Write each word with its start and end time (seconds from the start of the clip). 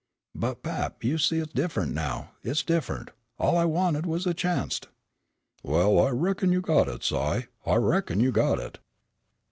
"But 0.33 0.63
pap, 0.63 1.03
you 1.03 1.19
see 1.19 1.37
it's 1.37 1.53
diff'ent 1.53 1.93
now. 1.93 2.31
It's 2.41 2.63
diff'ent, 2.63 3.09
all 3.37 3.55
I 3.55 3.65
wanted 3.65 4.07
was 4.07 4.25
a 4.25 4.33
chanst." 4.33 4.87
"Well, 5.61 5.99
I 6.03 6.09
reckon 6.09 6.51
you 6.51 6.59
got 6.59 6.87
it, 6.87 7.03
Si, 7.03 7.45
I 7.67 7.75
reckon 7.75 8.19
you 8.19 8.31
got 8.31 8.57
it." 8.57 8.79